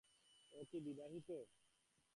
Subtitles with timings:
[0.53, 1.29] ও কি বিবাহিত?